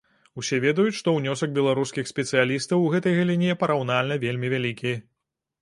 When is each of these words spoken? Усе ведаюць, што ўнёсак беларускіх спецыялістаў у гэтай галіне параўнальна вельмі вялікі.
Усе 0.41 0.57
ведаюць, 0.61 0.95
што 0.99 1.13
ўнёсак 1.17 1.53
беларускіх 1.57 2.09
спецыялістаў 2.13 2.87
у 2.87 2.89
гэтай 2.97 3.19
галіне 3.19 3.59
параўнальна 3.65 4.21
вельмі 4.27 4.47
вялікі. 4.57 4.97